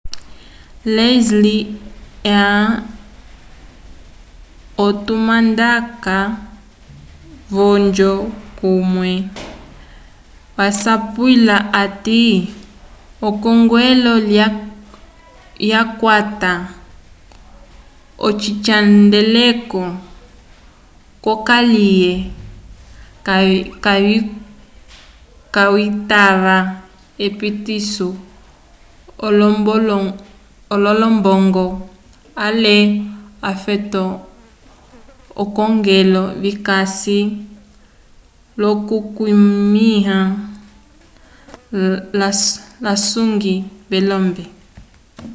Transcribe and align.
leslie 0.95 1.59
aun 2.39 2.69
otumandaka 4.85 6.15
wonjo 7.55 8.13
komen 8.59 9.19
wasapwila 10.57 11.55
hati 11.75 12.21
ekongelo 13.27 14.13
lyakwata 14.29 16.51
ocihandeleko 18.27 19.81
c'okaliye 21.23 22.13
kayitava 25.53 26.57
epitiso 27.25 28.07
yolombongo 30.79 31.65
ale 32.45 32.75
ofeto 33.51 34.03
k'akongelo 35.35 36.23
vikasi 36.43 37.19
l'okukwamĩwa 38.59 40.19
l'asongwi 42.89 43.53
velombe 43.89 44.43